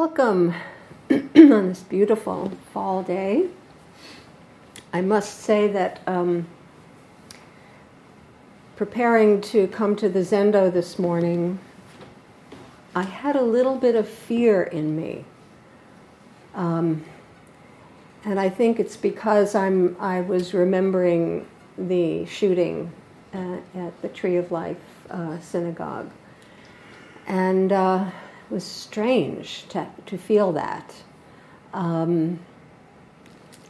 [0.00, 0.54] Welcome
[1.10, 3.48] on this beautiful fall day.
[4.94, 6.46] I must say that um,
[8.76, 11.58] preparing to come to the Zendo this morning,
[12.94, 15.26] I had a little bit of fear in me.
[16.54, 17.04] Um,
[18.24, 21.46] and I think it's because I'm, I was remembering
[21.76, 22.90] the shooting
[23.34, 24.78] at, at the Tree of Life
[25.10, 26.10] uh, synagogue.
[27.26, 28.10] And uh,
[28.50, 30.94] was strange to, to feel that.
[31.72, 32.40] Um,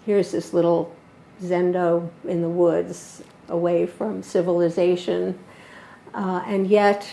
[0.06, 0.94] here's this little
[1.42, 5.38] zendo in the woods away from civilization.
[6.14, 7.08] Uh, and yet,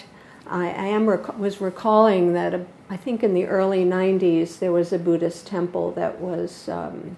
[0.48, 2.60] I, I am rec- was recalling that uh,
[2.90, 7.18] I think in the early 90s there was a Buddhist temple that was um,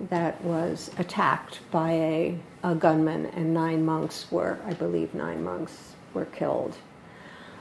[0.00, 5.94] that was attacked by a, a gunman, and nine monks were, I believe, nine monks
[6.14, 6.76] were killed.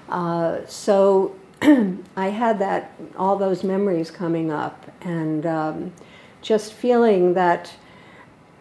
[0.08, 1.36] Uh, so
[2.16, 5.94] I had that all those memories coming up, and um,
[6.42, 7.74] just feeling that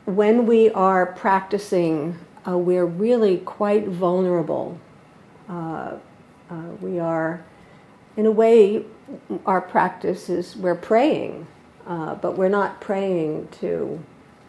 [0.07, 4.79] when we are practicing, uh, we're really quite vulnerable.
[5.47, 5.97] Uh,
[6.49, 7.45] uh, we are,
[8.17, 8.85] in a way,
[9.45, 11.47] our practice is we're praying,
[11.87, 14.03] uh, but we're not praying to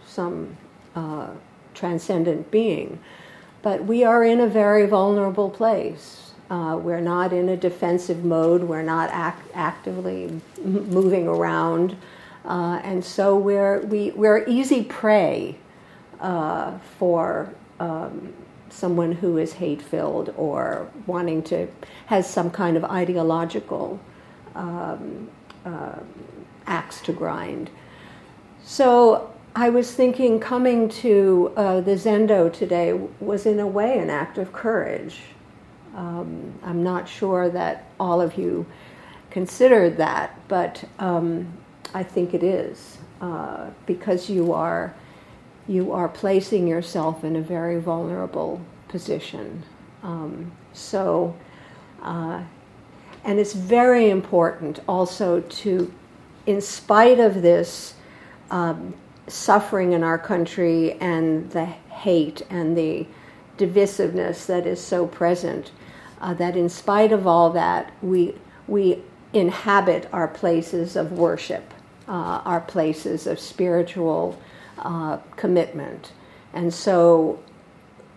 [0.05, 0.55] some
[0.95, 1.27] uh,
[1.73, 2.99] transcendent being.
[3.61, 8.63] But we are in a very vulnerable place uh, we're not in a defensive mode.
[8.63, 10.41] We're not act- actively m-
[10.89, 11.97] moving around.
[12.45, 15.57] Uh, and so we're, we, we're easy prey
[16.21, 18.33] uh, for um,
[18.69, 21.67] someone who is hate filled or wanting to,
[22.05, 23.99] has some kind of ideological
[24.55, 25.29] um,
[25.65, 25.99] uh,
[26.65, 27.69] axe to grind.
[28.63, 34.09] So I was thinking coming to uh, the Zendo today was in a way an
[34.09, 35.19] act of courage.
[35.97, 38.65] Um, I'm not sure that all of you
[39.29, 41.51] considered that, but um,
[41.93, 44.95] I think it is uh, because you are
[45.67, 49.63] you are placing yourself in a very vulnerable position.
[50.01, 51.35] Um, so,
[52.01, 52.41] uh,
[53.25, 55.93] and it's very important also to,
[56.45, 57.95] in spite of this
[58.49, 58.93] um,
[59.27, 63.05] suffering in our country and the hate and the
[63.57, 65.71] divisiveness that is so present,
[66.21, 68.35] uh, that in spite of all that, we,
[68.67, 69.01] we
[69.33, 71.73] inhabit our places of worship,
[72.07, 74.39] uh, our places of spiritual
[74.79, 76.11] uh, commitment.
[76.53, 77.39] And so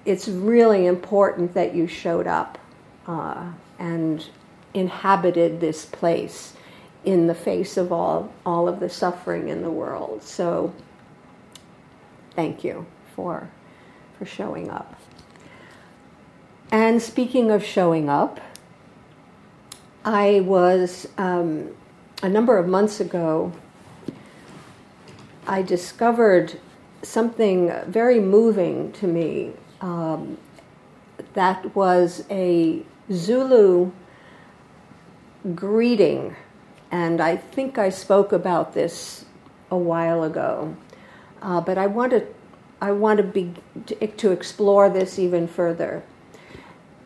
[0.05, 2.59] it's really important that you showed up
[3.07, 4.27] uh, and
[4.75, 6.55] inhabited this place
[7.05, 10.23] in the face of all, all of the suffering in the world.
[10.23, 10.73] So
[12.35, 13.49] thank you for,
[14.19, 15.00] for showing up.
[16.73, 18.41] And speaking of showing up,
[20.05, 21.71] I was um,
[22.23, 23.53] a number of months ago,
[25.49, 26.61] I discovered
[27.03, 29.53] something very moving to me.
[29.81, 30.39] Um,
[31.35, 33.91] that was a Zulu
[35.55, 36.37] greeting,
[36.93, 39.25] and I think I spoke about this
[39.71, 40.77] a while ago.
[41.43, 42.27] Uh, but I want to,
[42.81, 43.55] I want to be
[43.87, 46.05] to, to explore this even further.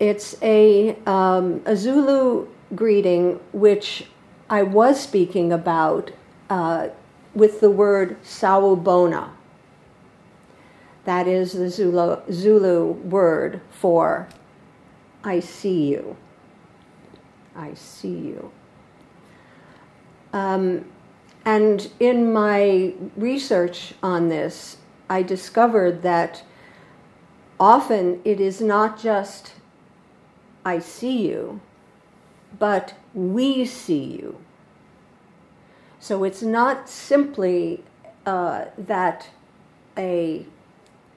[0.01, 4.07] It's a, um, a Zulu greeting which
[4.51, 6.11] I was speaking about
[6.51, 6.89] uh,
[7.35, 9.31] with the word sawubona.
[11.05, 14.29] That is the Zulu, Zulu word for
[15.23, 16.17] I see you.
[17.57, 18.53] I see you.
[20.33, 20.85] Um,
[21.45, 24.79] and in my research on this,
[25.09, 26.43] I discovered that
[27.59, 29.55] often it is not just
[30.65, 31.61] I see you,
[32.59, 34.39] but we see you.
[36.01, 37.83] So it's not simply
[38.27, 39.29] uh, that
[39.97, 40.47] a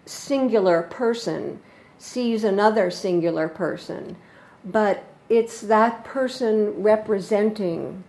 [0.06, 1.60] singular person
[1.98, 4.16] sees another singular person,
[4.64, 8.04] but it's that person representing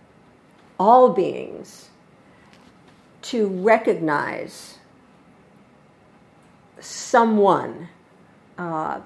[0.79, 1.89] all beings
[3.21, 4.77] to recognize
[6.79, 7.89] someone.
[8.57, 9.01] Uh,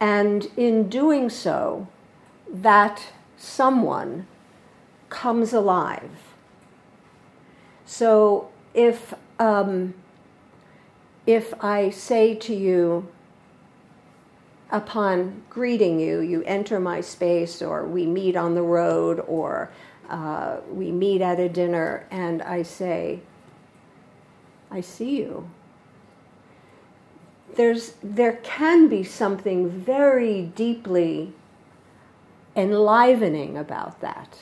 [0.00, 1.88] and in doing so,
[2.48, 4.26] that someone
[5.08, 6.10] comes alive.
[7.86, 9.94] So if, um,
[11.26, 13.08] if I say to you,
[14.70, 19.70] upon greeting you, you enter my space, or we meet on the road, or
[20.08, 23.20] uh, we meet at a dinner, and I say,
[24.70, 25.48] I see you
[27.56, 31.32] there's, there can be something very deeply
[32.56, 34.38] enlivening about that.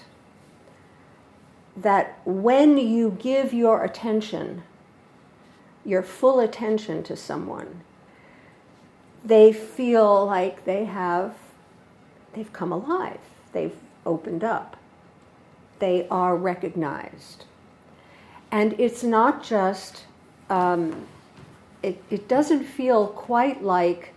[1.76, 4.62] that when you give your attention,
[5.84, 7.80] your full attention to someone,
[9.24, 11.34] they feel like they have
[12.34, 13.20] they've come alive.
[13.52, 13.76] They've
[14.06, 14.76] opened up.
[15.78, 17.44] They are recognized.
[18.50, 20.04] And it's not just,
[20.50, 21.06] um,
[21.82, 24.14] it, it doesn't feel quite like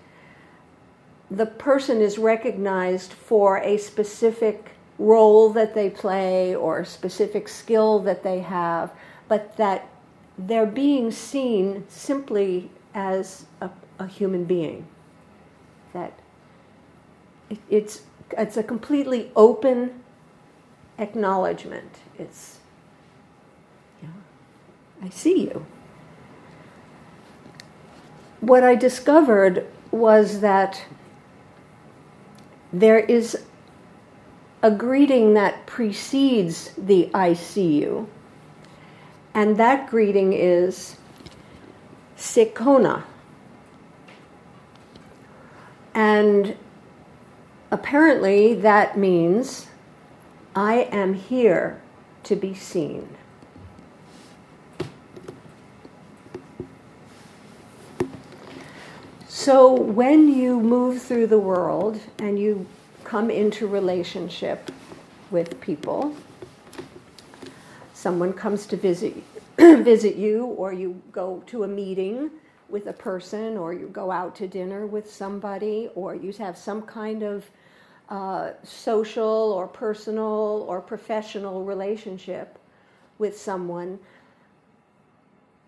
[1.32, 8.00] the person is recognized for a specific role that they play or a specific skill
[8.00, 8.92] that they have,
[9.28, 9.90] but that
[10.38, 13.70] they're being seen simply as a,
[14.00, 14.86] a human being.
[15.94, 16.14] That
[17.50, 18.04] it, it's,
[18.38, 20.04] it's a completely open
[20.98, 21.98] acknowledgement.
[22.18, 22.60] It's,
[24.02, 24.10] yeah,
[25.02, 25.66] I see you.
[28.42, 30.84] What I discovered was that
[32.72, 33.38] there is
[34.62, 38.10] a greeting that precedes the I see you,
[39.34, 40.98] and that greeting is
[42.18, 43.04] Sekona.
[45.94, 46.58] And
[47.72, 49.68] apparently that means
[50.56, 51.81] I am here
[52.24, 53.16] to be seen.
[59.45, 62.65] So when you move through the world and you
[63.03, 64.71] come into relationship
[65.30, 66.15] with people,
[67.94, 69.13] someone comes to visit
[69.59, 72.31] visit you or you go to a meeting
[72.69, 76.81] with a person or you go out to dinner with somebody or you have some
[76.81, 77.45] kind of
[78.09, 82.57] uh, social or personal or professional relationship
[83.19, 84.00] with someone,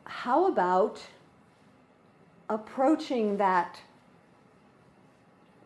[0.06, 1.00] how about
[2.50, 3.80] approaching that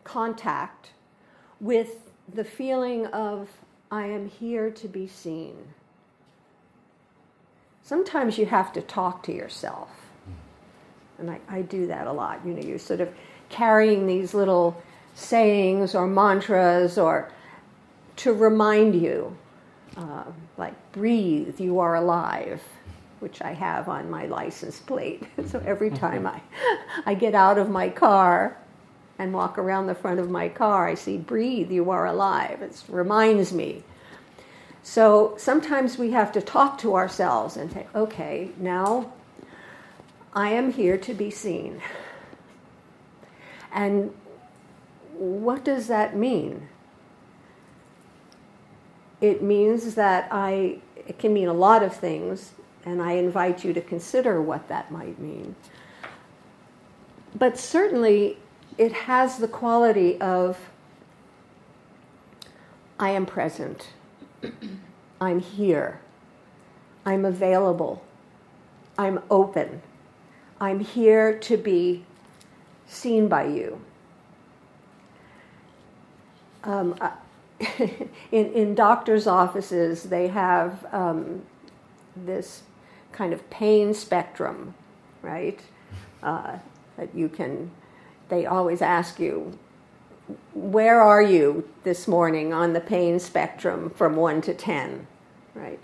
[0.04, 0.90] contact
[1.60, 3.48] with the feeling of,
[3.90, 5.54] I am here to be seen?
[7.82, 9.90] Sometimes you have to talk to yourself.
[11.18, 12.40] And I, I do that a lot.
[12.44, 13.12] You know, you're sort of
[13.48, 14.82] carrying these little
[15.14, 17.30] sayings or mantras or
[18.16, 19.36] to remind you,
[19.96, 20.24] uh,
[20.56, 22.62] like breathe, you are alive,
[23.22, 25.22] which I have on my license plate.
[25.46, 25.98] so every mm-hmm.
[25.98, 26.40] time I,
[27.06, 28.56] I get out of my car
[29.18, 32.60] and walk around the front of my car, I see breathe, you are alive.
[32.60, 33.84] It reminds me.
[34.82, 39.12] So sometimes we have to talk to ourselves and say, okay, now
[40.34, 41.80] I am here to be seen.
[43.72, 44.12] And
[45.14, 46.68] what does that mean?
[49.20, 52.52] It means that I, it can mean a lot of things,
[52.84, 55.54] and I invite you to consider what that might mean.
[57.34, 58.38] But certainly,
[58.78, 60.58] it has the quality of
[62.98, 63.88] I am present,
[65.20, 66.00] I'm here,
[67.04, 68.04] I'm available,
[68.98, 69.82] I'm open,
[70.60, 72.04] I'm here to be
[72.86, 73.80] seen by you.
[76.64, 76.96] Um,
[78.30, 81.42] in, in doctors' offices, they have um,
[82.14, 82.62] this
[83.12, 84.74] kind of pain spectrum,
[85.22, 85.60] right?
[86.22, 86.58] Uh,
[86.96, 87.70] that you can,
[88.28, 89.58] they always ask you,
[90.54, 95.06] where are you this morning on the pain spectrum from 1 to 10,
[95.54, 95.80] right?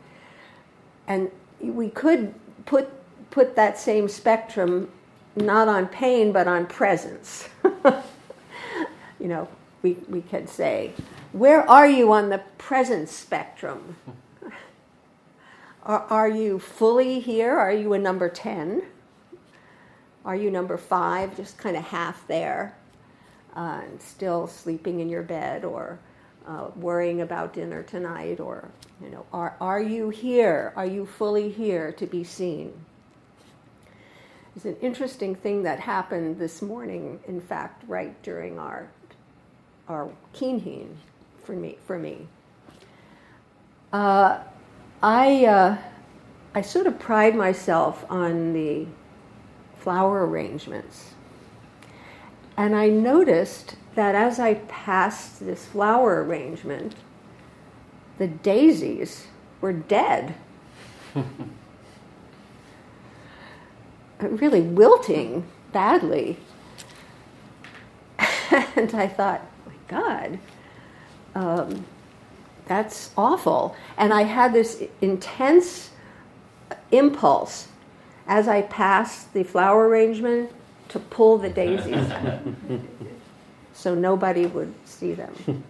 [1.07, 1.31] And
[1.61, 2.35] we could
[2.67, 2.89] put,
[3.31, 4.91] put that same spectrum
[5.37, 7.49] not on pain but on presence.
[9.21, 9.49] you know,
[9.83, 10.93] we, we could say,
[11.33, 13.97] where are you on the presence spectrum?
[15.89, 17.57] Are, are you fully here?
[17.59, 18.83] Are you a number 10?
[20.25, 22.77] Are you number five, just kind of half there,
[23.57, 25.99] uh, still sleeping in your bed or
[26.47, 28.39] uh, worrying about dinner tonight?
[28.39, 28.69] Or,
[29.03, 30.75] you know, are, are you here?
[30.77, 32.75] Are you fully here to be seen?
[34.55, 38.91] It's an interesting thing that happened this morning, in fact, right during our
[39.89, 40.89] are kinhin
[41.43, 41.79] for me.
[41.87, 42.27] For me,
[43.91, 44.41] uh,
[45.03, 45.79] I uh,
[46.55, 48.87] I sort of pride myself on the
[49.79, 51.15] flower arrangements,
[52.57, 56.95] and I noticed that as I passed this flower arrangement,
[58.19, 59.27] the daisies
[59.61, 60.35] were dead.
[64.21, 66.39] really wilting badly.
[68.51, 70.39] and I thought, my God,
[71.35, 71.85] um,
[72.69, 73.75] that's awful.
[73.97, 75.91] And I had this intense
[76.93, 77.69] impulse
[78.27, 80.51] as I passed the flower arrangement
[80.91, 82.07] to pull the daisies
[83.73, 85.65] so nobody would see them.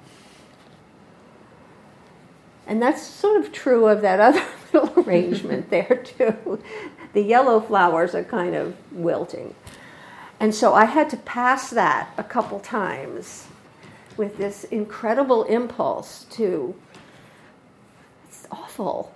[2.66, 6.62] And that's sort of true of that other little arrangement there too.
[7.14, 9.54] The yellow flowers are kind of wilting.
[10.40, 13.46] And so I had to pass that a couple times
[14.16, 16.74] with this incredible impulse to,
[18.50, 19.12] awful.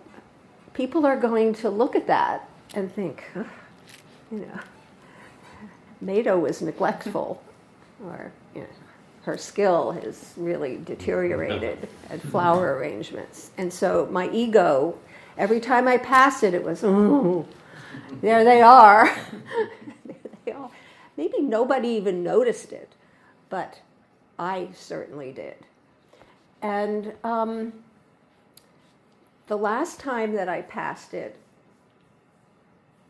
[0.74, 3.24] People are going to look at that and think,
[4.30, 4.60] you know,
[6.00, 7.42] Mado was neglectful,
[8.04, 8.66] or you know,
[9.22, 13.50] her skill has really deteriorated at flower arrangements.
[13.56, 14.98] And so my ego,
[15.38, 17.46] every time I passed it, it was, oh,
[18.20, 19.14] there they are.
[20.04, 20.70] there they are.
[21.16, 22.94] Maybe nobody even noticed it,
[23.48, 23.80] but
[24.38, 25.56] I certainly did.
[26.62, 27.72] And um,
[29.52, 31.36] the last time that I passed it,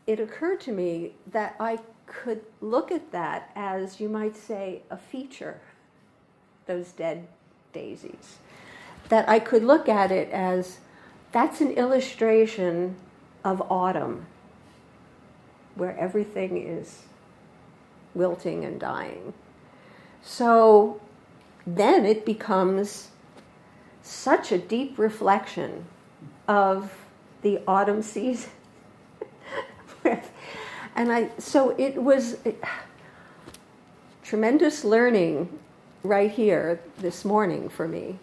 [0.05, 4.97] it occurred to me that I could look at that as, you might say, a
[4.97, 5.61] feature,
[6.65, 7.29] those dead
[7.71, 8.39] daisies.
[9.07, 10.79] That I could look at it as
[11.31, 12.97] that's an illustration
[13.45, 14.25] of autumn,
[15.75, 17.03] where everything is
[18.13, 19.33] wilting and dying.
[20.21, 20.99] So
[21.65, 23.11] then it becomes
[24.01, 25.85] such a deep reflection
[26.47, 26.91] of
[27.41, 28.51] the autumn season.
[30.95, 32.37] and I, so it was
[34.23, 35.59] tremendous learning
[36.03, 38.19] right here this morning for me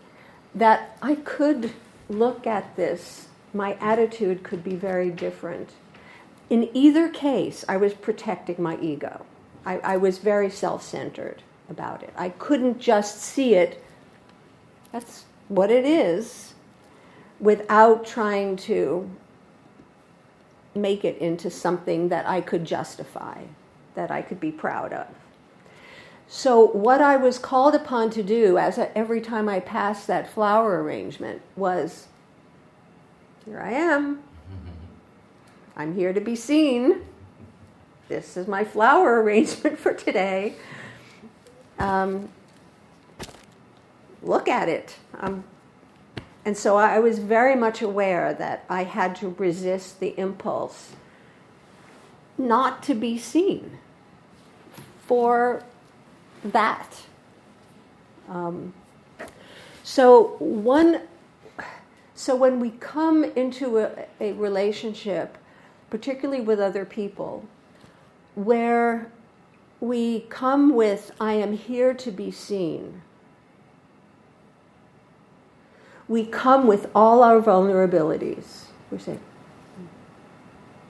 [0.55, 1.73] that I could
[2.09, 5.71] look at this, my attitude could be very different.
[6.49, 9.25] In either case, I was protecting my ego.
[9.65, 12.13] I, I was very self centered about it.
[12.17, 13.83] I couldn't just see it,
[14.93, 16.55] that's what it is,
[17.41, 19.11] without trying to
[20.75, 23.43] make it into something that I could justify,
[23.95, 25.07] that I could be proud of.
[26.29, 30.33] So, what I was called upon to do as a, every time I passed that
[30.33, 32.07] flower arrangement was
[33.45, 34.23] here I am.
[35.77, 37.03] I'm here to be seen
[38.11, 40.55] this is my flower arrangement for today.
[41.79, 42.29] Um,
[44.21, 44.97] look at it.
[45.21, 45.45] Um,
[46.51, 50.97] and so I was very much aware that I had to resist the impulse
[52.37, 53.79] not to be seen
[55.07, 55.63] for
[56.43, 57.03] that.
[58.29, 58.75] Um,
[59.85, 61.03] so one,
[62.17, 65.39] so when we come into a, a relationship,
[65.89, 67.45] particularly with other people,
[68.35, 69.09] where
[69.79, 73.03] we come with, I am here to be seen.
[76.11, 78.65] We come with all our vulnerabilities.
[78.91, 79.17] We say,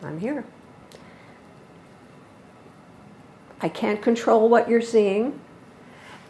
[0.03, 0.47] I'm here.
[3.61, 5.39] I can't control what you're seeing.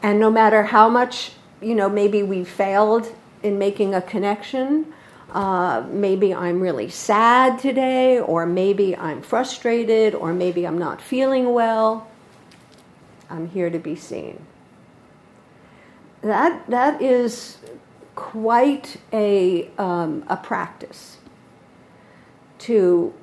[0.02, 4.92] And no matter how much, you know, maybe we failed in making a connection,
[5.30, 11.52] uh, maybe I'm really sad today, or maybe I'm frustrated, or maybe I'm not feeling
[11.52, 12.10] well.
[13.30, 14.44] I'm here to be seen.
[16.22, 17.58] That, that is
[18.20, 21.16] quite a, um, a practice
[22.58, 23.14] to,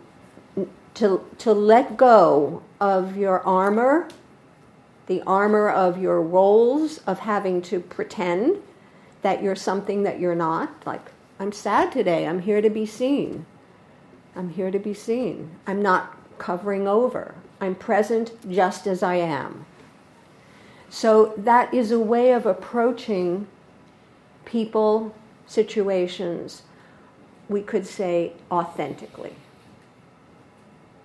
[0.96, 4.08] to, to let go of your armor,
[5.06, 8.58] the armor of your roles of having to pretend
[9.22, 12.26] that you're something that you're not, like I'm sad today.
[12.26, 13.46] I'm here to be seen.
[14.36, 15.52] I'm here to be seen.
[15.68, 17.36] I'm not covering over.
[17.62, 19.68] I'm present just as I am.
[20.90, 23.48] So that is a way of approaching
[24.48, 25.14] people,
[25.46, 26.64] situations,
[27.50, 29.36] we could say authentically.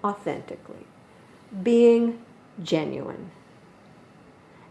[0.04, 0.86] Authentically.
[1.62, 2.22] Being
[2.62, 3.32] genuine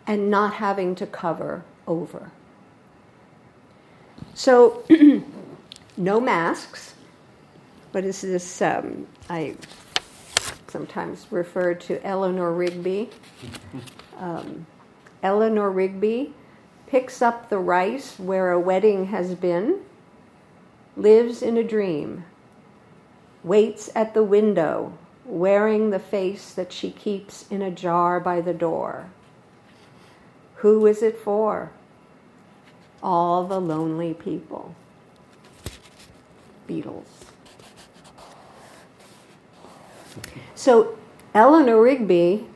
[0.08, 2.32] and not having to cover over.
[4.34, 4.84] So
[5.98, 6.96] no masks.
[7.92, 8.62] What is this?
[8.62, 9.56] Um, I
[10.68, 13.10] sometimes refer to Eleanor Rigby.
[14.18, 14.68] Um,
[15.24, 16.32] Eleanor Rigby
[16.92, 19.80] picks up the rice where a wedding has been,
[20.98, 22.26] lives in a dream,
[23.46, 24.92] waits at the window,
[25.24, 29.10] wearing the face that she keeps in a jar by the door.
[30.56, 31.72] Who is it for?
[33.02, 34.76] All the lonely people.
[36.68, 37.06] Beatles.
[40.56, 40.98] So
[41.34, 42.48] Eleanor Rigby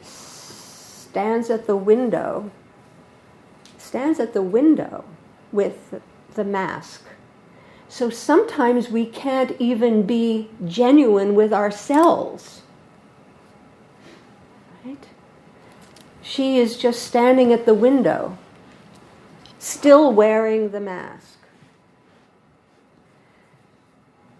[0.00, 2.50] stands at the window,
[3.92, 5.04] stands at the window
[5.52, 6.00] with
[6.32, 7.04] the mask.
[7.90, 12.62] So sometimes we can't even be genuine with ourselves.
[14.82, 15.06] Right?
[16.22, 18.38] She is just standing at the window,
[19.58, 21.36] still wearing the mask.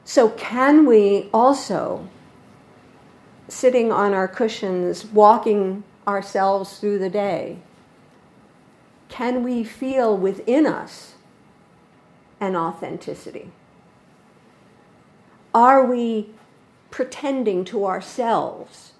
[0.07, 2.09] So, can we also,
[3.49, 7.59] sitting on our cushions, walking ourselves through the day,
[9.13, 11.17] can we feel within us
[12.41, 13.51] an authenticity?
[15.53, 16.31] Are we
[16.91, 18.93] pretending to ourselves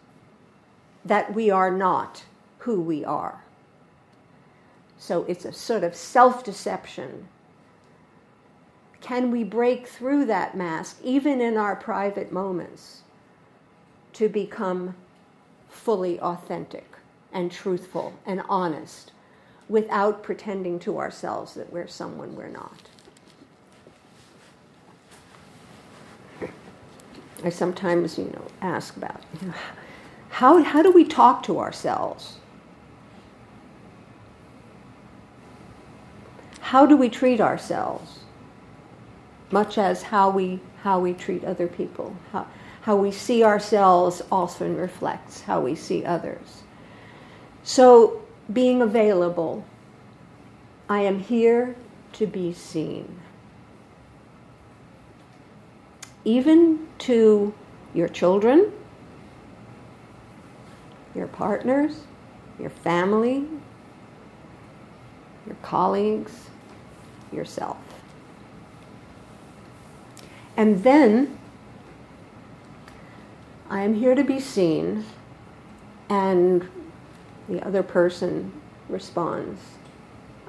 [1.03, 2.25] that we are not
[2.59, 3.43] who we are?
[4.99, 7.29] So it's a sort of self deception.
[9.01, 13.01] Can we break through that mask, even in our private moments,
[14.13, 14.95] to become
[15.71, 16.99] fully authentic
[17.33, 19.12] and truthful and honest
[19.73, 22.79] without pretending to ourselves that we're someone we're not?
[27.43, 29.55] I sometimes, you know, ask about you know,
[30.29, 32.37] how, how do we talk to ourselves?
[36.61, 38.19] How do we treat ourselves?
[39.51, 42.15] Much as how we, how we treat other people.
[42.31, 42.47] How,
[42.83, 46.63] how we see ourselves often reflects how we see others.
[47.63, 48.23] So,
[48.53, 49.65] being available,
[50.89, 51.75] I am here
[52.15, 53.23] to be seen
[56.25, 57.53] even to
[57.95, 58.73] your children,
[61.15, 62.05] your partners,
[62.59, 63.47] your family,
[65.47, 66.51] your colleagues,
[67.33, 67.79] yourself.
[70.57, 71.39] And then
[73.69, 75.05] I am here to be seen,
[76.09, 76.69] and
[77.53, 78.53] the other person
[78.89, 79.61] responds,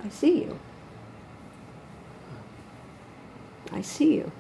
[0.04, 0.60] I see you.
[3.72, 4.32] I see you.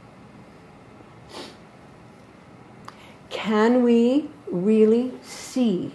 [3.43, 5.91] can we really see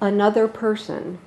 [0.00, 1.18] another person,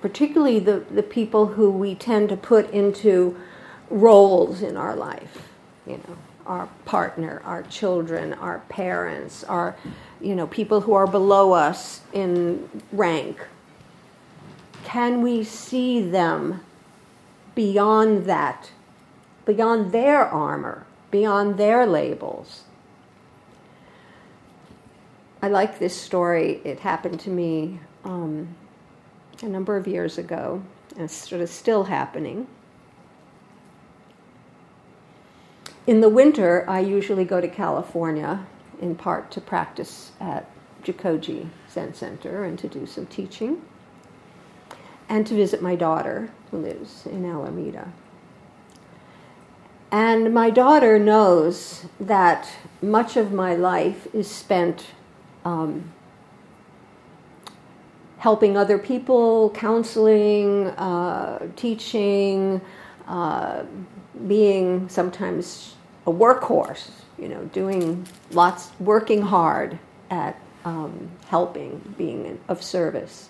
[0.00, 3.38] particularly the, the people who we tend to put into
[3.90, 5.50] roles in our life,
[5.86, 6.16] you know,
[6.52, 9.74] our partner, our children, our parents, our,
[10.20, 13.38] you know, people who are below us in rank.
[14.84, 16.60] Can we see them
[17.54, 18.70] beyond that,
[19.46, 22.64] beyond their armor, beyond their labels?
[25.40, 26.60] I like this story.
[26.64, 28.48] It happened to me um,
[29.42, 30.62] a number of years ago,
[30.96, 32.46] and it's sort of still happening.
[35.86, 38.46] In the winter, I usually go to California
[38.80, 40.48] in part to practice at
[40.84, 43.62] Jikoji Zen Center and to do some teaching,
[45.08, 47.92] and to visit my daughter who lives in Alameda.
[49.90, 52.48] And my daughter knows that
[52.80, 54.86] much of my life is spent
[55.44, 55.92] um,
[58.18, 62.60] helping other people, counseling, uh, teaching,
[63.06, 63.64] uh,
[64.26, 65.74] being sometimes
[66.06, 69.78] a workhorse, you know, doing lots, working hard
[70.10, 73.28] at um, helping, being of service.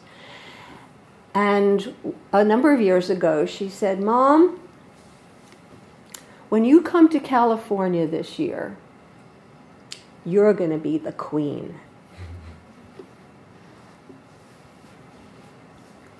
[1.34, 1.94] And
[2.32, 4.60] a number of years ago, she said, Mom,
[6.50, 8.76] when you come to California this year,
[10.24, 11.80] you're going to be the queen.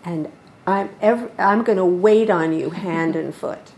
[0.05, 0.31] and
[0.67, 0.91] I'm,
[1.39, 3.73] I'm going to wait on you hand and foot.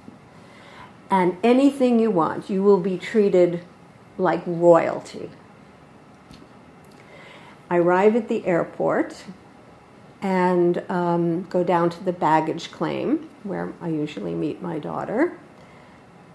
[1.10, 3.62] And anything you want, you will be treated
[4.18, 5.30] like royalty.
[7.70, 9.24] I arrive at the airport
[10.20, 15.38] and um, go down to the baggage claim where I usually meet my daughter.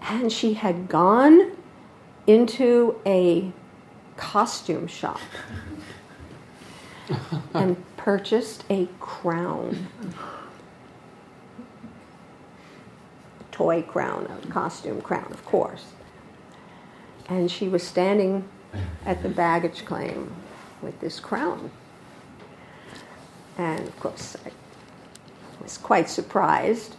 [0.02, 1.56] And she had gone
[2.26, 3.52] into a
[4.16, 5.20] costume shop
[7.54, 9.88] and purchased a crown.
[13.60, 15.84] Toy crown, a costume crown, of course.
[17.28, 18.48] And she was standing
[19.04, 20.34] at the baggage claim
[20.80, 21.70] with this crown.
[23.58, 24.50] And of course, I
[25.62, 26.96] was quite surprised.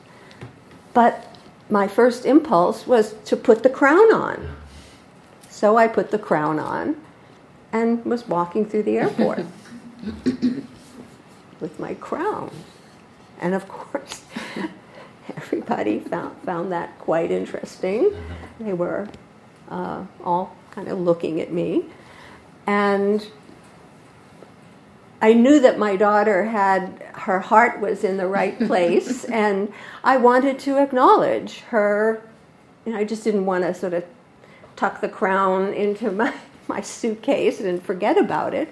[0.94, 1.36] But
[1.68, 4.56] my first impulse was to put the crown on.
[5.50, 6.96] So I put the crown on
[7.74, 9.48] and was walking through the airport.
[11.60, 12.52] with my crown.
[13.40, 14.22] And of course,
[15.62, 18.12] everybody found, found that quite interesting.
[18.60, 19.08] They were
[19.70, 21.86] uh, all kind of looking at me.
[22.66, 23.26] And
[25.22, 29.72] I knew that my daughter had, her heart was in the right place, and
[30.04, 32.22] I wanted to acknowledge her.
[32.86, 34.04] And I just didn't want to sort of
[34.76, 36.34] tuck the crown into my,
[36.68, 38.70] my suitcase and forget about it.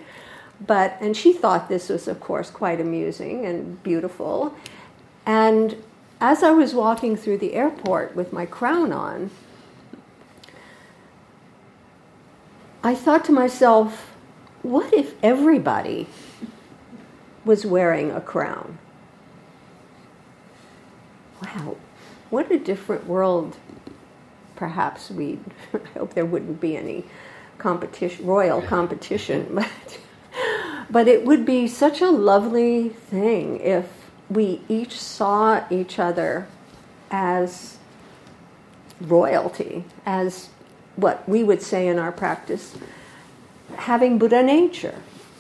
[0.66, 4.54] But, and she thought this was, of course, quite amusing and beautiful.
[5.26, 5.82] And
[6.22, 9.32] as I was walking through the airport with my crown on,
[12.84, 14.12] I thought to myself,
[14.62, 16.08] what if everybody
[17.46, 18.78] was wearing a crown?
[21.44, 21.78] Wow,
[22.30, 23.58] what a different world
[24.60, 25.40] perhaps we
[25.74, 27.06] I hope there wouldn't be any
[27.58, 30.00] competition royal competition but
[30.90, 33.99] but it would be such a lovely thing if
[34.30, 36.48] we each saw each other
[37.12, 37.78] as
[39.02, 40.50] royalty as
[40.96, 42.76] what we would say in our practice
[43.78, 44.96] having buddha nature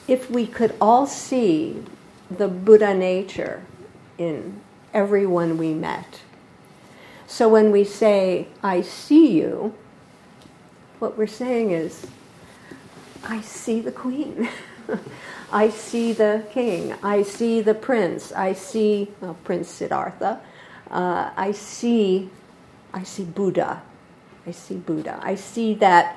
[0.07, 1.83] if we could all see
[2.31, 3.63] the buddha nature
[4.17, 4.59] in
[4.93, 6.21] everyone we met
[7.29, 9.75] so when we say, I see you,
[10.97, 12.07] what we're saying is,
[13.23, 14.49] I see the queen.
[15.51, 16.93] I see the king.
[17.01, 18.31] I see the prince.
[18.31, 20.41] I see well, Prince Siddhartha.
[20.91, 22.29] Uh, I see,
[22.93, 23.81] I see Buddha.
[24.45, 25.19] I see Buddha.
[25.21, 26.15] I see that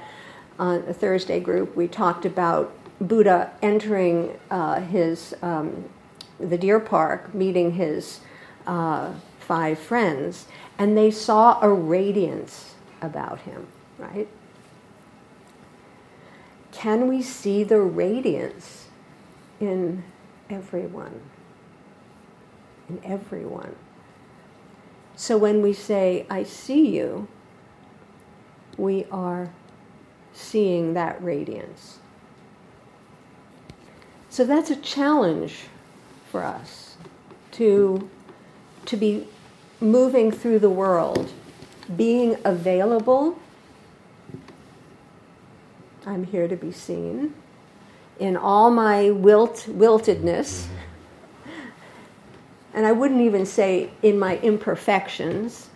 [0.58, 5.88] on the Thursday group we talked about Buddha entering uh, his um,
[6.38, 8.20] the deer park, meeting his
[8.66, 10.46] uh, five friends,
[10.78, 13.66] and they saw a radiance about him,
[13.98, 14.28] right?
[16.72, 18.81] Can we see the radiance
[19.62, 20.02] in
[20.50, 21.20] everyone?
[22.88, 23.76] In everyone.
[25.14, 27.28] So when we say, I see you,
[28.76, 29.50] we are
[30.32, 31.98] seeing that radiance.
[34.30, 35.66] So that's a challenge
[36.30, 36.96] for us
[37.52, 38.08] to,
[38.86, 39.28] to be
[39.80, 41.30] moving through the world,
[41.94, 43.38] being available.
[46.04, 47.34] I'm here to be seen
[48.22, 50.66] in all my wilt, wiltedness.
[52.72, 55.68] And I wouldn't even say in my imperfections,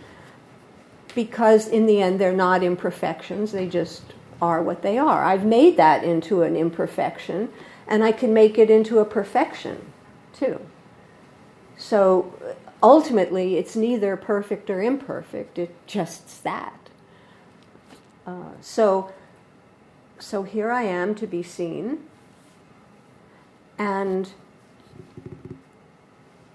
[1.15, 4.03] because in the end they're not imperfections, they just
[4.41, 5.25] are what they are.
[5.25, 7.51] I've made that into an imperfection,
[7.89, 9.93] and I can make it into a perfection
[10.33, 10.61] too.
[11.77, 12.33] So
[12.83, 15.59] ultimately, it's neither perfect or imperfect.
[15.59, 16.79] It's just that.
[18.27, 19.13] Uh, so,
[20.19, 22.05] so here I am to be seen,
[23.79, 24.33] and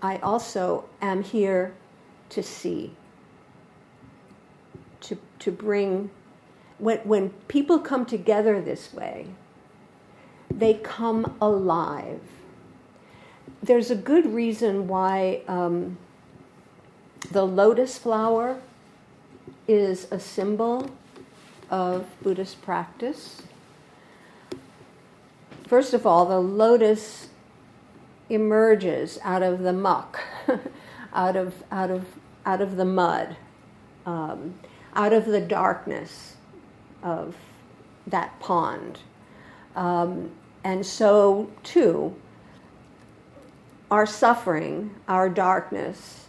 [0.02, 1.74] I also am here
[2.30, 2.96] to see,
[5.02, 6.10] to, to bring.
[6.80, 9.28] When, when people come together this way,
[10.50, 12.22] they come alive.
[13.62, 15.98] There's a good reason why um,
[17.30, 18.60] the lotus flower
[19.68, 20.90] is a symbol
[21.70, 23.44] of Buddhist practice.
[25.72, 27.30] First of all, the lotus
[28.28, 30.20] emerges out of the muck,
[31.14, 32.06] out of out of
[32.46, 33.38] out of the mud,
[34.06, 34.56] um,
[34.94, 36.36] out of the darkness
[37.02, 37.38] of
[38.06, 39.00] that pond,
[39.78, 40.32] um,
[40.66, 42.18] and so too,
[43.90, 46.26] our suffering, our darkness,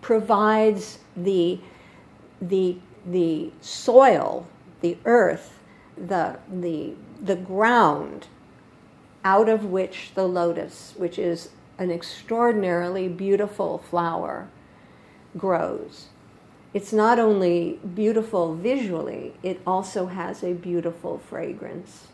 [0.00, 1.60] provides the,
[2.40, 4.46] the, the soil,
[4.80, 5.58] the earth,
[5.98, 8.28] the, the, the ground
[9.26, 14.48] out of which the lotus, which is an extraordinarily beautiful flower,
[15.36, 16.06] grows.
[16.72, 22.06] It's not only beautiful visually, it also has a beautiful fragrance.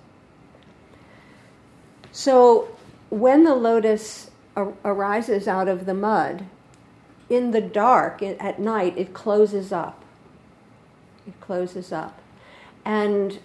[2.12, 2.74] So
[3.10, 6.46] when the lotus ar- arises out of the mud,
[7.28, 10.02] in the dark at night, it closes up.
[11.26, 12.18] It closes up.
[12.86, 13.38] And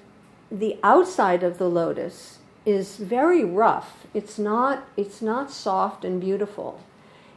[0.50, 4.06] the outside of the lotus is very rough.
[4.14, 6.82] It's not, it's not soft and beautiful.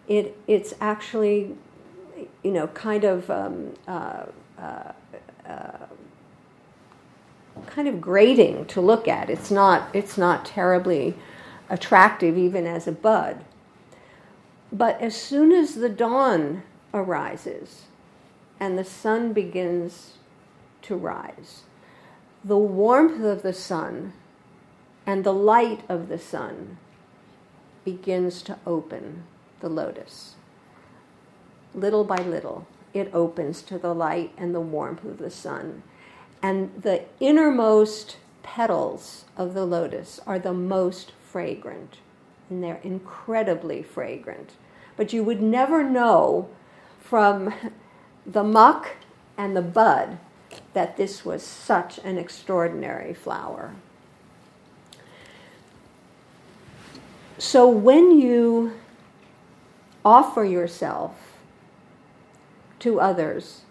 [0.09, 1.55] It, it's actually,
[2.43, 4.25] you know, kind of um, uh,
[4.59, 4.93] uh,
[5.49, 5.87] uh,
[7.66, 9.31] kind of grating to look at.
[9.31, 11.14] It's not, it's not terribly
[11.69, 13.45] attractive even as a bud.
[14.73, 17.83] But as soon as the dawn arises
[18.59, 20.14] and the sun begins
[20.83, 21.62] to rise,
[22.45, 24.12] the warmth of the sun
[25.11, 26.79] and the light of the sun
[27.85, 29.25] begins to open
[29.59, 30.37] the lotus.
[31.75, 35.83] Little by little, it opens to the light and the warmth of the sun.
[36.40, 41.99] And the innermost petals of the lotus are the most fragrant
[42.49, 44.53] and they're incredibly fragrant.
[44.96, 46.51] But you would never know
[47.01, 47.53] from
[48.25, 48.90] the muck
[49.37, 50.20] and the bud
[50.73, 53.75] that this was such an extraordinary flower.
[57.40, 58.74] So when you
[60.05, 61.38] offer yourself
[62.81, 63.62] to others,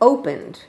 [0.00, 0.62] opened,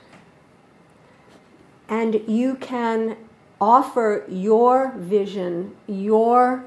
[1.88, 3.16] And you can
[3.60, 6.64] offer your vision, your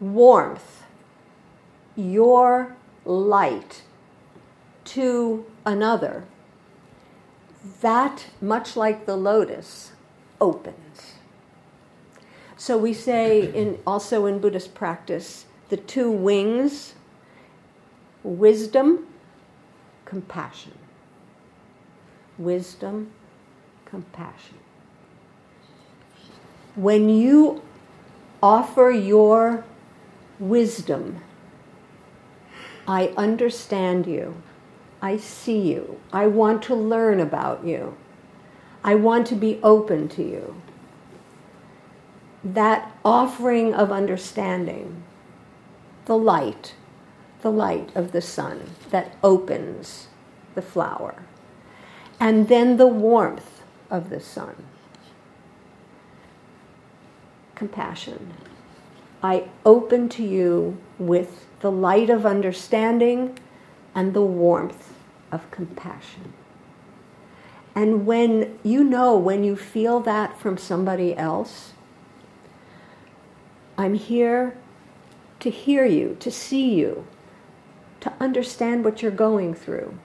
[0.00, 0.82] warmth,
[1.94, 3.82] your light
[4.86, 6.24] to another.
[7.82, 9.92] That, much like the lotus,
[10.40, 10.85] opens.
[12.56, 16.94] So we say in also in Buddhist practice, the two wings,
[18.22, 19.06] wisdom,
[20.04, 20.72] compassion.
[22.38, 23.10] Wisdom,
[23.84, 24.58] compassion.
[26.74, 27.62] When you
[28.42, 29.64] offer your
[30.38, 31.22] wisdom,
[32.86, 34.42] I understand you.
[35.02, 36.00] I see you.
[36.12, 37.96] I want to learn about you.
[38.84, 40.62] I want to be open to you.
[42.54, 45.02] That offering of understanding,
[46.04, 46.74] the light,
[47.42, 50.06] the light of the sun that opens
[50.54, 51.24] the flower,
[52.20, 54.54] and then the warmth of the sun.
[57.56, 58.34] Compassion.
[59.24, 63.36] I open to you with the light of understanding
[63.92, 64.92] and the warmth
[65.32, 66.32] of compassion.
[67.74, 71.72] And when you know, when you feel that from somebody else,
[73.78, 74.56] I'm here
[75.40, 77.06] to hear you, to see you,
[78.00, 79.98] to understand what you're going through,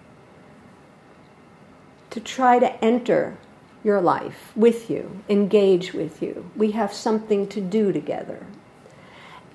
[2.09, 3.37] to try to enter
[3.83, 6.49] your life with you, engage with you.
[6.55, 8.45] We have something to do together.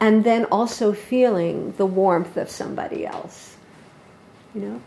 [0.01, 3.57] And then also feeling the warmth of somebody else.
[4.55, 4.83] You know?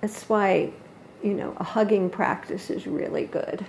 [0.00, 0.72] That's why,
[1.22, 3.64] you know, a hugging practice is really good.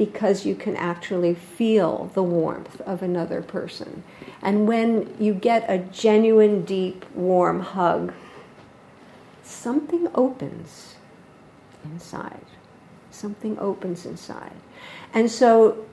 [0.00, 4.02] Because you can actually feel the warmth of another person.
[4.40, 8.14] And when you get a genuine, deep, warm hug,
[9.42, 10.94] something opens
[11.84, 12.46] inside.
[13.10, 14.54] Something opens inside.
[15.12, 15.84] And so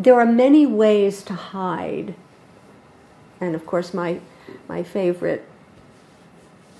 [0.00, 2.16] there are many ways to hide.
[3.40, 4.18] And of course, my,
[4.68, 5.48] my favorite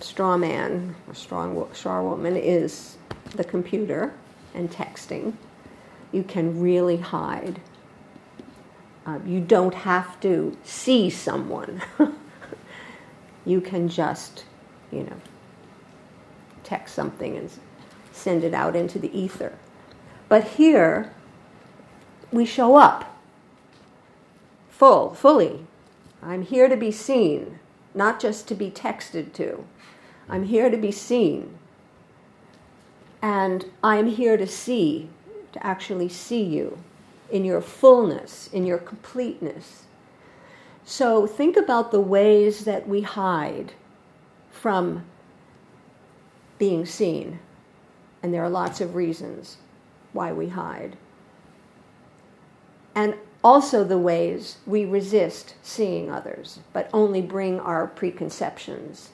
[0.01, 2.97] straw man or straw woman is
[3.37, 4.13] the computer
[4.55, 5.35] and texting.
[6.13, 7.61] You can really hide.
[9.05, 11.83] Uh, you don't have to see someone.
[13.45, 14.45] you can just,
[14.91, 15.17] you know,
[16.63, 17.51] text something and
[18.13, 19.53] send it out into the ether.
[20.29, 21.13] But here,
[22.31, 23.19] we show up
[24.71, 25.67] full, fully.
[26.23, 27.59] I'm here to be seen,
[27.95, 29.65] not just to be texted to.
[30.29, 31.59] I'm here to be seen.
[33.23, 35.09] And I'm here to see,
[35.53, 36.79] to actually see you
[37.31, 39.85] in your fullness, in your completeness.
[40.85, 43.73] So think about the ways that we hide
[44.51, 45.05] from
[46.59, 47.39] being seen.
[48.23, 49.59] And there are lots of reasons
[50.13, 50.97] why we hide.
[52.95, 59.11] And also the ways we resist seeing others, but only bring our preconceptions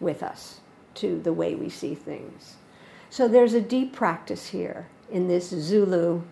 [0.00, 0.60] with us
[0.94, 2.56] to the way we see things.
[3.10, 6.22] So there's a deep practice here in this Zulu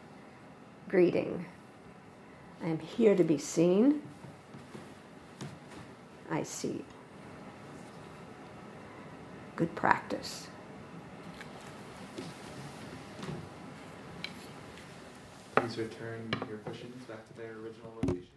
[0.89, 1.47] greeting.
[2.63, 4.03] I am here to be seen.
[6.31, 6.85] I see.
[9.55, 10.49] Good practice.
[15.55, 18.36] Please return your cushions back to their original location.